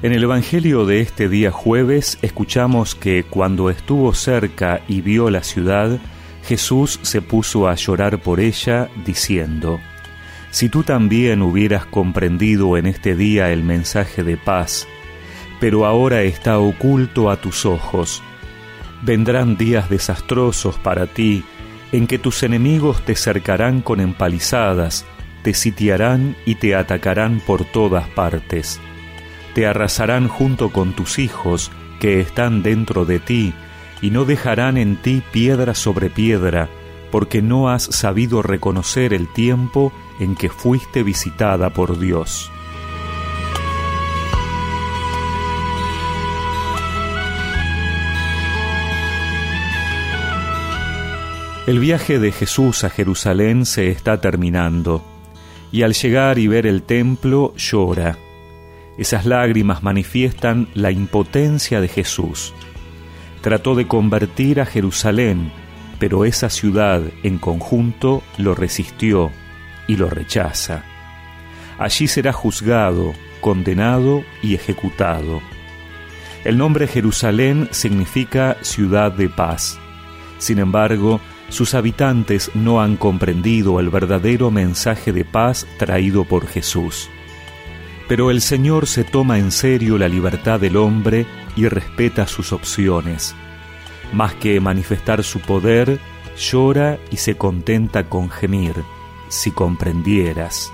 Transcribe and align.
En 0.00 0.12
el 0.12 0.22
Evangelio 0.22 0.86
de 0.86 1.00
este 1.00 1.28
día 1.28 1.50
jueves 1.50 2.18
escuchamos 2.22 2.94
que 2.94 3.24
cuando 3.24 3.68
estuvo 3.68 4.14
cerca 4.14 4.80
y 4.86 5.00
vio 5.00 5.28
la 5.28 5.42
ciudad, 5.42 5.98
Jesús 6.44 7.00
se 7.02 7.20
puso 7.20 7.66
a 7.66 7.74
llorar 7.74 8.20
por 8.20 8.38
ella, 8.38 8.88
diciendo, 9.04 9.80
Si 10.52 10.68
tú 10.68 10.84
también 10.84 11.42
hubieras 11.42 11.84
comprendido 11.84 12.76
en 12.76 12.86
este 12.86 13.16
día 13.16 13.50
el 13.50 13.64
mensaje 13.64 14.22
de 14.22 14.36
paz, 14.36 14.86
pero 15.58 15.84
ahora 15.84 16.22
está 16.22 16.60
oculto 16.60 17.28
a 17.28 17.40
tus 17.40 17.66
ojos, 17.66 18.22
vendrán 19.02 19.56
días 19.56 19.90
desastrosos 19.90 20.78
para 20.78 21.08
ti, 21.08 21.42
en 21.90 22.06
que 22.06 22.20
tus 22.20 22.44
enemigos 22.44 23.04
te 23.04 23.16
cercarán 23.16 23.80
con 23.80 23.98
empalizadas, 23.98 25.04
te 25.42 25.54
sitiarán 25.54 26.36
y 26.46 26.54
te 26.54 26.76
atacarán 26.76 27.40
por 27.40 27.64
todas 27.64 28.06
partes 28.10 28.80
te 29.58 29.66
arrasarán 29.66 30.28
junto 30.28 30.70
con 30.70 30.92
tus 30.92 31.18
hijos 31.18 31.72
que 31.98 32.20
están 32.20 32.62
dentro 32.62 33.04
de 33.04 33.18
ti, 33.18 33.52
y 34.00 34.12
no 34.12 34.24
dejarán 34.24 34.76
en 34.76 34.94
ti 35.02 35.20
piedra 35.32 35.74
sobre 35.74 36.10
piedra, 36.10 36.68
porque 37.10 37.42
no 37.42 37.68
has 37.68 37.82
sabido 37.82 38.40
reconocer 38.40 39.12
el 39.12 39.26
tiempo 39.32 39.92
en 40.20 40.36
que 40.36 40.48
fuiste 40.48 41.02
visitada 41.02 41.70
por 41.70 41.98
Dios. 41.98 42.52
El 51.66 51.80
viaje 51.80 52.20
de 52.20 52.30
Jesús 52.30 52.84
a 52.84 52.90
Jerusalén 52.90 53.66
se 53.66 53.90
está 53.90 54.20
terminando, 54.20 55.02
y 55.72 55.82
al 55.82 55.94
llegar 55.94 56.38
y 56.38 56.46
ver 56.46 56.64
el 56.64 56.84
templo 56.84 57.52
llora 57.56 58.18
esas 58.98 59.24
lágrimas 59.24 59.82
manifiestan 59.82 60.68
la 60.74 60.90
impotencia 60.90 61.80
de 61.80 61.88
Jesús. 61.88 62.52
Trató 63.40 63.76
de 63.76 63.86
convertir 63.86 64.60
a 64.60 64.66
Jerusalén, 64.66 65.52
pero 66.00 66.24
esa 66.24 66.50
ciudad 66.50 67.02
en 67.22 67.38
conjunto 67.38 68.22
lo 68.36 68.56
resistió 68.56 69.30
y 69.86 69.96
lo 69.96 70.10
rechaza. 70.10 70.82
Allí 71.78 72.08
será 72.08 72.32
juzgado, 72.32 73.14
condenado 73.40 74.24
y 74.42 74.54
ejecutado. 74.54 75.40
El 76.44 76.58
nombre 76.58 76.88
Jerusalén 76.88 77.68
significa 77.70 78.56
ciudad 78.62 79.12
de 79.12 79.28
paz. 79.28 79.78
Sin 80.38 80.58
embargo, 80.58 81.20
sus 81.50 81.74
habitantes 81.74 82.50
no 82.54 82.80
han 82.80 82.96
comprendido 82.96 83.78
el 83.78 83.90
verdadero 83.90 84.50
mensaje 84.50 85.12
de 85.12 85.24
paz 85.24 85.66
traído 85.78 86.24
por 86.24 86.46
Jesús. 86.46 87.08
Pero 88.08 88.30
el 88.30 88.40
Señor 88.40 88.86
se 88.86 89.04
toma 89.04 89.38
en 89.38 89.52
serio 89.52 89.98
la 89.98 90.08
libertad 90.08 90.58
del 90.58 90.78
hombre 90.78 91.26
y 91.56 91.68
respeta 91.68 92.26
sus 92.26 92.52
opciones. 92.54 93.34
Más 94.12 94.34
que 94.34 94.58
manifestar 94.60 95.22
su 95.22 95.40
poder, 95.40 96.00
llora 96.38 96.98
y 97.10 97.18
se 97.18 97.36
contenta 97.36 98.08
con 98.08 98.30
gemir, 98.30 98.74
si 99.28 99.50
comprendieras. 99.50 100.72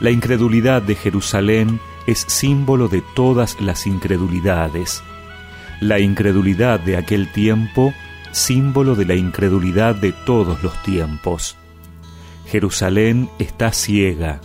La 0.00 0.10
incredulidad 0.10 0.80
de 0.80 0.94
Jerusalén 0.94 1.78
es 2.06 2.20
símbolo 2.20 2.88
de 2.88 3.02
todas 3.14 3.60
las 3.60 3.86
incredulidades. 3.86 5.02
La 5.80 6.00
incredulidad 6.00 6.80
de 6.80 6.96
aquel 6.96 7.30
tiempo, 7.30 7.92
símbolo 8.30 8.94
de 8.94 9.04
la 9.04 9.14
incredulidad 9.14 9.94
de 9.94 10.12
todos 10.12 10.62
los 10.62 10.82
tiempos. 10.82 11.56
Jerusalén 12.46 13.28
está 13.38 13.72
ciega, 13.72 14.40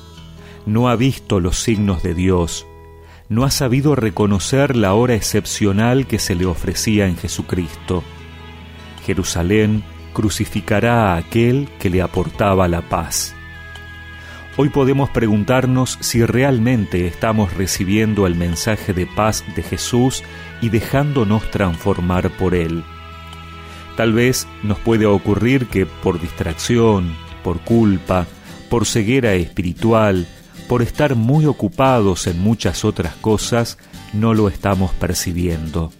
no 0.68 0.90
ha 0.90 0.96
visto 0.98 1.40
los 1.40 1.58
signos 1.64 2.04
de 2.04 2.14
Dios, 2.14 2.68
no 3.30 3.46
ha 3.46 3.52
sabido 3.52 3.96
reconocer 3.96 4.76
la 4.76 4.94
hora 4.94 5.16
excepcional 5.16 6.08
que 6.08 6.19
se 6.19 6.36
le 6.36 6.46
ofrecía 6.46 7.08
en 7.08 7.16
Jesucristo. 7.18 8.03
Jerusalén 9.06 9.84
crucificará 10.14 11.14
a 11.14 11.18
aquel 11.18 11.69
que 11.80 11.90
le 11.90 12.02
aportaba 12.02 12.68
la 12.68 12.81
paz. 12.81 13.34
Hoy 14.58 14.69
podemos 14.69 15.09
preguntarnos 15.09 15.97
si 16.02 16.25
realmente 16.25 17.08
estamos 17.08 17.53
recibiendo 17.53 18.28
el 18.28 18.36
mensaje 18.36 18.94
de 18.94 19.06
paz 19.06 19.46
de 19.56 19.64
Jesús 19.64 20.24
y 20.62 20.70
dejándonos 20.70 21.50
transformar 21.50 22.30
por 22.31 22.56
él. 22.56 22.84
Tal 23.96 24.14
vez 24.14 24.47
nos 24.64 24.80
puede 24.80 25.06
ocurrir 25.06 25.68
que 25.68 25.86
por 25.86 26.20
distracción, 26.20 27.16
por 27.44 27.59
culpa, 27.62 28.25
por 28.70 28.86
ceguera 28.86 29.34
espiritual, 29.34 30.28
por 30.67 30.81
estar 30.81 31.16
muy 31.16 31.45
ocupados 31.45 32.28
en 32.28 32.39
muchas 32.39 32.83
otras 32.83 33.16
cosas, 33.16 33.78
no 34.13 34.33
lo 34.33 34.47
estamos 34.50 34.91
percibiendo. 34.94 35.91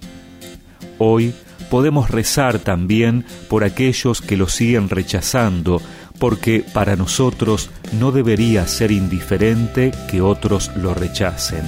Hoy 0.98 1.34
podemos 1.70 2.10
rezar 2.10 2.60
también 2.60 3.26
por 3.50 3.64
aquellos 3.64 4.22
que 4.22 4.38
lo 4.38 4.48
siguen 4.48 4.90
rechazando, 4.90 5.82
porque 6.20 6.66
para 6.74 6.96
nosotros 6.96 7.70
no 8.00 8.12
debería 8.12 8.66
ser 8.68 8.92
indiferente 8.92 9.92
que 10.10 10.22
otros 10.22 10.72
lo 10.76 10.94
rechacen. 10.94 11.64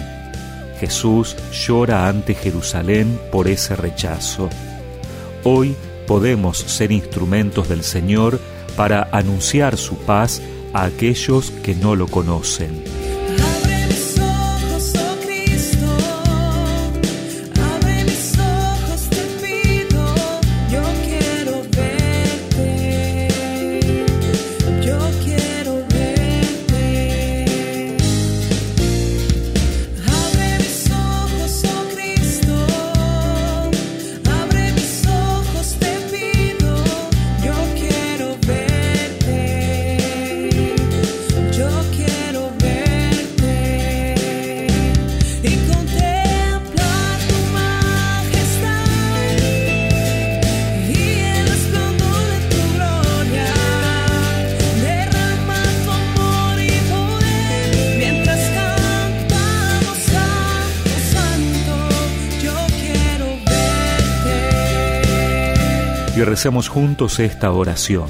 Jesús 0.80 1.36
llora 1.52 2.08
ante 2.08 2.34
Jerusalén 2.34 3.20
por 3.32 3.48
ese 3.48 3.76
rechazo. 3.76 4.50
Hoy 5.44 5.76
podemos 6.08 6.58
ser 6.58 6.92
instrumentos 6.92 7.70
del 7.70 7.84
Señor 7.84 8.40
para 8.76 9.10
anunciar 9.12 9.78
su 9.78 9.98
paz 9.98 10.42
a 10.74 10.86
aquellos 10.86 11.52
que 11.52 11.76
no 11.76 11.96
lo 11.96 12.08
conocen. 12.08 12.84
Y 66.20 66.24
recemos 66.24 66.68
juntos 66.68 67.18
esta 67.20 67.50
oración. 67.50 68.10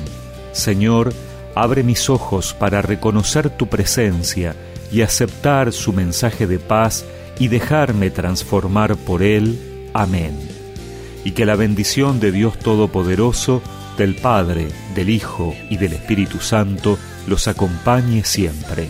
Señor, 0.51 1.13
abre 1.53 1.83
mis 1.83 2.09
ojos 2.09 2.55
para 2.55 2.81
reconocer 2.81 3.51
tu 3.51 3.67
presencia 3.67 4.55
y 4.91 5.01
aceptar 5.01 5.71
su 5.73 5.93
mensaje 5.93 6.47
de 6.47 6.57
paz 6.57 7.05
y 7.37 7.49
dejarme 7.49 8.09
transformar 8.09 8.95
por 8.95 9.21
él. 9.21 9.89
Amén. 9.93 10.35
Y 11.23 11.31
que 11.31 11.45
la 11.45 11.55
bendición 11.55 12.19
de 12.19 12.31
Dios 12.31 12.57
Todopoderoso, 12.57 13.61
del 13.95 14.15
Padre, 14.15 14.69
del 14.95 15.11
Hijo 15.11 15.53
y 15.69 15.77
del 15.77 15.93
Espíritu 15.93 16.39
Santo 16.39 16.97
los 17.27 17.47
acompañe 17.47 18.23
siempre. 18.23 18.89